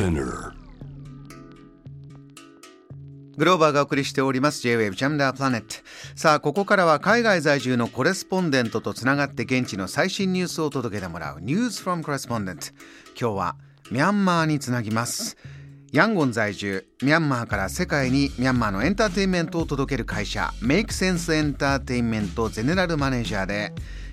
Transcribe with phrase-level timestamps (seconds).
[0.00, 0.54] Spinner.
[3.36, 5.76] グローバーがお送りしております J-Wave ジャムダープラネット
[6.16, 12.68] さあここからは海外在住のコレスポンデントとつながって現地の最新ニュースを届けてもらうニュースフロムコレスポンデント
[13.08, 13.56] 今日は
[13.90, 15.36] ミャンマーにつなぎます。
[15.92, 23.72] ヤンゴン在住ミャンマーから世界にミャンマーのエンターテインメントを届ける会社メイクセンスエンターテインメントゼネラルマネージャーで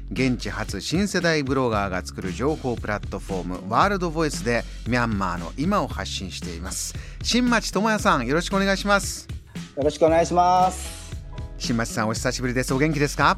[0.09, 6.95] 現地初新世代ブロガーが作る情報プラットフォームワールドボイスでミャンマーの今を発信しています。
[7.21, 9.27] 新町智也さんよろしくお願いします。
[9.75, 11.13] よろしくお願いします。
[11.57, 12.73] 新町さんお久しぶりです。
[12.73, 13.37] お元気ですか？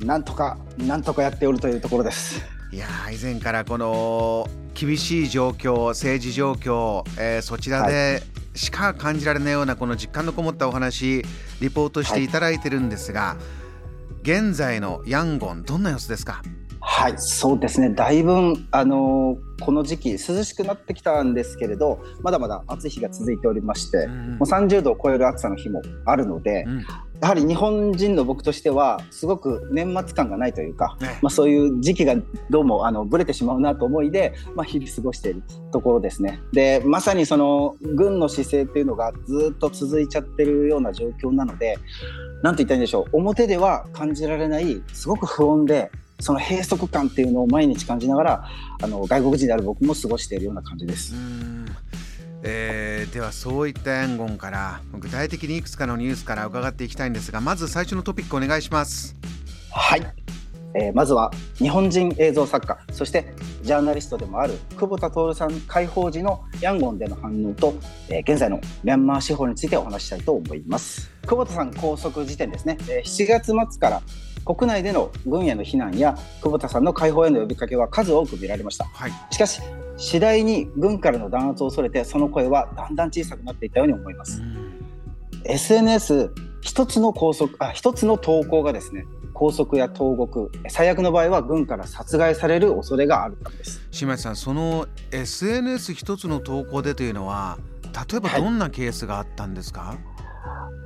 [0.00, 2.42] なんとか、なんとかやっておるというところです。
[2.72, 8.22] いやー以前からこの厳しい状況政治状況、えーそちらで
[8.54, 11.24] しか感じられないようなこの実感のこもったお話
[11.60, 13.36] リポートしていただいてるんですが、
[14.22, 16.42] 現在のヤンゴンどんな様子ですか？
[17.00, 17.88] はい、そうですね。
[17.88, 26.86] だいぶあのーこの時期涼しくなってきたんですけれど、まだまだ暑い日が続いておりまして、うんもう30度を超える暑さの日もあるので、うん
[27.22, 32.16] やはり日本人の僕としてはすごく年末感がないというか、ねまあそういう時期が
[32.50, 36.40] どうもあのブレてしまうなと思いで、まあ日々過ごしているところですね。
[36.52, 41.78] で、まさにその軍の姿勢っていうのがずっと続いちゃってるような状況なので、
[42.42, 43.16] なんと言ったらいいんでしょう。
[43.16, 45.90] 表では感じられないすごく不穏で。
[46.20, 48.48] その閉塞感っていうのを毎日感じながら
[48.82, 51.14] あの外国人である僕も過ごしているような感じです。
[51.14, 51.18] う。
[51.18, 51.66] ん。
[52.42, 59.16] えーではそういったヤンゴンから具体的にいくつかのニュースから伺っていきたいんですがまず最初のトピックお願いします。
[59.72, 60.02] はい、
[60.74, 67.74] えーまずは日本人映像作家そしてジャーナリストでもある久保田徹さん解放時のヤンゴンでの反応と、
[68.08, 71.10] えー現在のミャンマー司法についてお話ししたいと思います。
[71.22, 74.02] 久保田さん拘束時点ですね、えー7月末から
[74.44, 78.84] 国内での軍への避難や久保田さんの解放への呼びかけは数多く見られました。
[78.86, 79.12] はい。
[79.30, 79.60] しかし
[79.96, 84.40] 次第に軍からの弾圧を恐れてその声はだんだん小さくなっていったように思います。
[84.40, 84.80] うん。
[85.44, 86.30] SNS
[86.62, 93.86] 一つの拘束あ一つの投稿がですね拘束や投獄最悪の場合は軍から殺害される恐れがあるためです。
[93.90, 97.58] 新町さんその SNS 一つの投稿でというのは
[98.10, 98.42] 例えばはい。
[98.42, 99.98] どんなケースがあったんですか、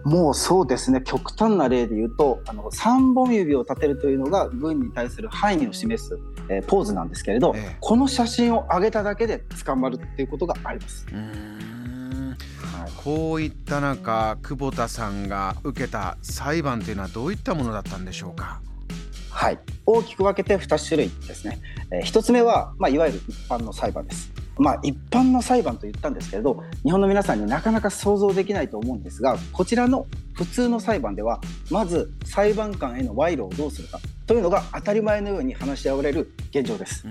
[0.05, 1.01] もうそうですね。
[1.03, 6.19] 極端な例で言うとあの3本指を立てるというのが軍に対する範囲を示す、
[6.51, 7.77] えーポーズなんですけれど、ええ。
[7.81, 12.93] この写真を上げただけで捕まるっていうことがあります、うはい。
[13.03, 18.61] こういった中久保田さんが受けた裁判というのはどういったものだったんでしょうか？
[19.31, 21.61] はい、大きく分けて2種類ですね。
[21.91, 24.34] えー一つ目は、まあ、いわゆる一般の裁判です。
[24.57, 37.05] まあ、一般の裁判と言ったんですけれど日本の皆さんになかなか想像できないと思うんですがこちらの普通の裁判ではまず裁判官への賄賂をどうするかというのが当たり前のように話し合われる現状です。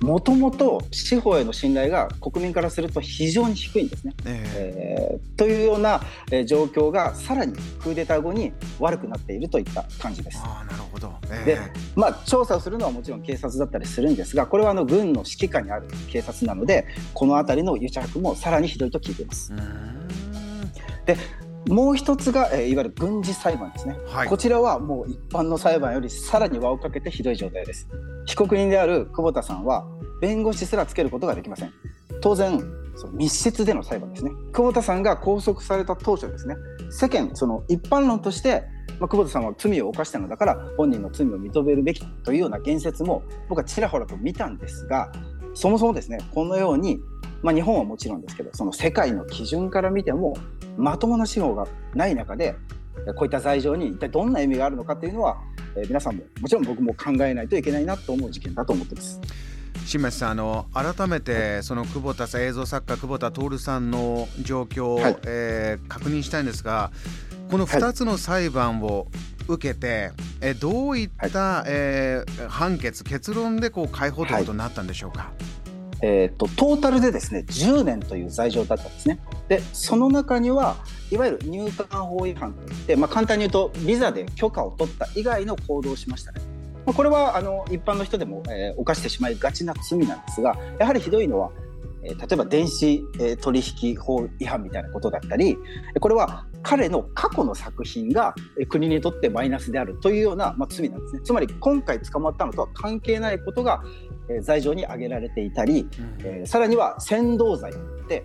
[0.00, 4.14] もともと司法への信頼が国民からすると非常に低いんですね。
[4.24, 5.20] ええ。
[5.34, 10.40] ーというような、えー状況がさらにクーデター後に悪くなっているといった感じです。
[10.42, 11.58] ああなるほど、えで
[11.94, 19.52] まあ、調査をするのはもちろん警察だったりするんですがこれはあの軍の指揮下にある警察なのでこの辺りの癒着もさらにひどいと聞いています。
[19.52, 19.98] うーん
[21.66, 24.28] もう一つが、えーいわゆる軍事裁判ですね、はい。
[24.28, 27.88] こちらはもう一般の裁判よりさらに輪をかけてひどい状態です。
[28.26, 29.86] 被告人である久保田さんは
[30.20, 31.72] 弁護士すらつけることができません。
[32.20, 32.60] 当然
[32.96, 34.30] その密室での裁判ですね。
[34.52, 36.56] 久保田さんが拘束された当初ですね。
[36.90, 38.64] 世間その一般論として、
[38.98, 45.12] まあ、久保田さんは罪を犯したのだから本人の罪を認めるべきというような言説も僕はちらほらと見たんですが
[45.54, 46.98] そもそもですねこのように、
[47.42, 50.36] まあ、日本はもちろんですけどその世界の基準から見ても
[50.76, 52.56] まともな司法がない中で
[53.14, 55.38] こういった罪状に一体どんな意味があるのかというのは、
[55.76, 59.20] えー皆さんももちろん僕も考えないといけないなと思う事件だと思ってます。
[59.86, 65.18] 新町さんあの改めてその久保田さん映像作家久保田徹さんの状況を、はい。
[65.24, 66.90] えー確認したいんですが
[67.50, 69.06] この2つの裁判を
[69.46, 70.10] 受けて、
[70.40, 75.30] えーどういった、えー判決結論でこう解放ということになったんでしょうか、
[76.00, 79.20] えー、とトータルでですね10年という罪状だったんですね。
[79.48, 80.76] でその中には
[81.10, 86.40] いわゆる入管法違反といって、まあ、簡単に言うとビザで許可を取った以外の行動をしましたね。
[86.86, 91.50] まあ、これはあの一般の人でも、えー犯してしまいがちな罪なんですがやはりひどいのは、
[92.02, 95.58] えー例えば電子、えー取引法違反みたいなことだったり
[96.00, 98.34] これは彼の過去の作品が
[98.68, 101.20] 国にとってマイナスであるというような、まあ、罪なんですね。
[101.24, 103.82] つまり今回捕まったのとは関係ないことが、
[104.28, 107.72] えー罪状に挙げられていたり、うんえーさらには扇動罪
[108.08, 108.24] で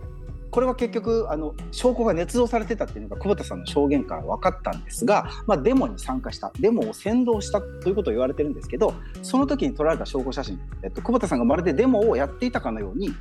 [0.54, 13.16] これは結局あの証拠が捏造されてたっていうのが久保田さんの証言から分かったんですが、まあ、デモに参加したデモを扇動したということを言われてるんですけどその時に撮られた証拠写真、えっと、久保田さんがまるでデモをやっていたかのように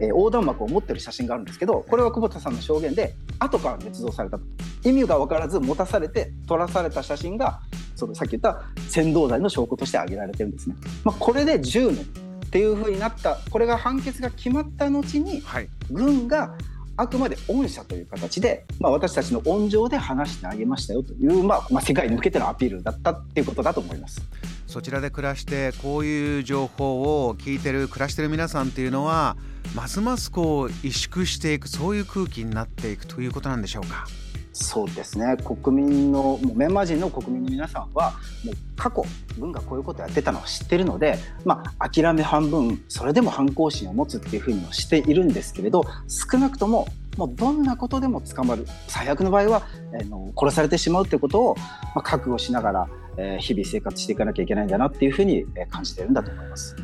[0.00, 4.44] えー、横断幕を持ってる写真があるんですけどこれは久保田さんの証言で後から捏造されたと
[4.82, 7.60] 意味が分からず持たされて撮らされた写真が
[7.94, 8.64] そのさっき言った
[8.96, 10.74] 扇動罪の証拠として挙げられてるんですね。
[11.04, 12.23] まあ、これで10年
[12.54, 16.54] っていうふうになったこれが判決が決まった後に、はい、軍が
[16.96, 24.22] あくまで恩赦という形で、まあ、私たちの恩情で話してあげましたよという、まあ、まあ、世界に向けてのアピールだったっていうことだと思います。
[24.68, 29.36] そちらで暮らしてこういう情報を聞いてる暮らしてる皆さんっていうのは
[29.74, 34.06] ますますこう萎縮していくそういう空気になっていくということなんでしょうか？
[34.54, 38.12] そうですね国民のもうミャンマー人の国民の皆さんは
[38.44, 39.04] もう過去
[39.36, 46.86] 軍がこういうことやってたのは知ってるので、まあ、諦め半分それでも反抗心を持つっていうふうにはしているんですけれど少なくとも
[47.16, 51.64] もうどんなことでも捕まる最悪の場合は、えー、の殺されてしまうということを、ま
[51.96, 56.76] あ、覚悟しながら、えー、日々生活していかなきゃいけないんだなっていうふうに感じてるんだと思います。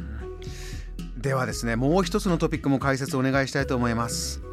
[1.17, 4.50] ではですねもう一つのトピックも解説お願いしたいと思います。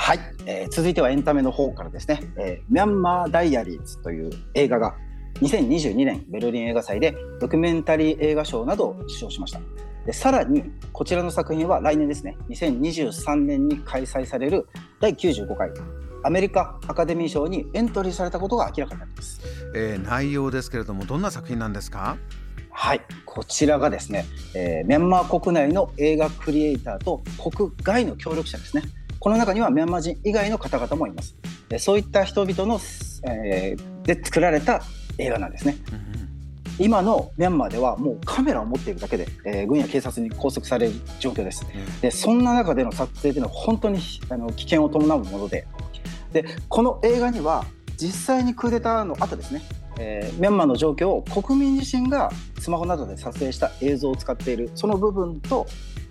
[0.00, 4.94] はい、えー、続いてはエンタメの方からですね、えー、ミャンマー・ダイアリーズという映画が
[5.40, 9.60] 2022年ベルリン映画祭でドキュメンタリー映画賞などを受賞しました。
[10.06, 10.62] でさらに
[10.92, 14.66] こちらの作品は来年ですね2023年に開催される
[15.00, 15.70] 第95回
[16.24, 19.40] アメリカアカデミー賞にエントリーされたことが明らかになります、
[19.74, 22.16] えー、内容ですけれどもどんな作品なんですか？
[22.70, 23.00] はい。
[23.26, 24.24] こちらがですね、
[24.54, 28.84] えー、ミャンマー国内の映画クリエイターと国外の協力者ですね
[29.20, 31.36] この中にはミャンマー人以外の方々もいます。
[31.78, 32.80] そういった人々の、
[33.24, 34.82] えー、で作られた
[35.18, 35.76] 映画なんですね。
[36.78, 41.66] 今のミャンマーではもうカメラを持っているだけで、えー、軍や警察に拘束される状況です。
[42.00, 44.00] でそんな中での撮影というのは本当に
[44.30, 45.66] あの危険を伴うもので
[46.32, 47.64] でこの映画には
[47.96, 49.62] 実際にクーデターの後ですね、
[49.98, 52.30] えー、ミャンマーの状況を国民自身が
[52.60, 55.66] スマホなどで撮影した映像を使っているその部分と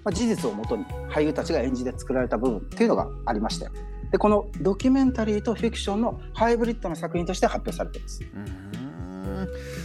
[0.08, 3.68] まあ、事実をもとに俳優たちが演じて作られた部分っていうのがありまして
[4.10, 8.22] でこのドキュメンタリーとフィクションのハイブリッドな作品として発表されています。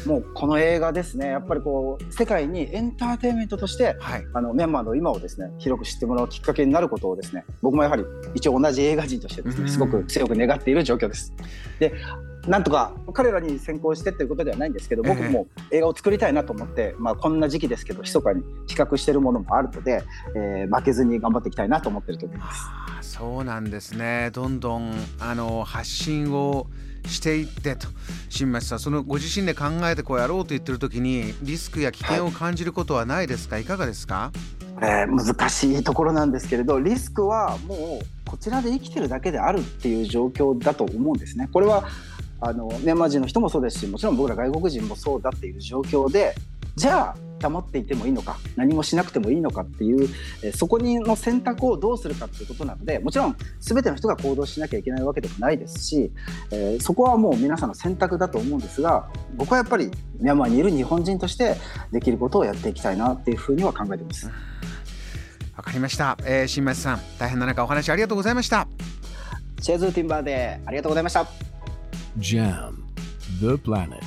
[0.07, 1.29] もうこの映画ですね。
[1.29, 8.05] やっぱりこう世界にエンターテインメントとして、はい、あのミャンマーの今をですね広く知ってもらうきっかけになることをですね僕もやはり
[8.35, 11.33] 一応同じ映画人としてですねすごく強く願っている状況です。
[11.79, 11.93] で
[12.47, 20.03] なんとか彼らに先行してっていうことではないんですけど僕も映画を作りたいなと思って、まあ、こんな時期ですけど密かに比較してるものもあるので、
[20.35, 22.63] えー、負けずに頑張っていきたいなと思ってると思います。
[23.03, 24.31] そうなんですね。
[24.33, 26.67] どんどんあの発信を
[27.07, 27.89] していってと。
[28.29, 34.33] 新町さんそのご自身で考えてこうやろうと言ってる時にリスクや危険を感じることはないですか、はい、いかがですか？
[34.81, 41.49] えー、難しいところなんですけれどリスクはもうこちらで生きてるだけであるっていう状況だと思うんですね。
[41.53, 41.85] これは
[42.41, 46.35] あのミャンマー人の人もそうですしもちろん僕ら外国人もそうだっていう状況で
[46.75, 50.09] じゃあ黙っていてもいいのか何もしなくてもいいのかっていう、
[50.43, 56.13] えそこにの選択をどうするかっていうことなのでもちろん全ての人が行動しなきゃいけないわけでもないですし、
[56.51, 61.57] えー、そこはもう皆さんの選択だと思うんですが僕はやっぱりミャンマーにいる日本人として
[61.91, 64.31] できることをやっていきたいなっていうふうには考えています。
[65.57, 68.69] わかりました、えー、新町さん大変な中お話ありがとうございました。
[69.61, 71.27] チェズーティンバーでありがとうございました。
[72.19, 72.75] JAM
[73.41, 74.01] The Planet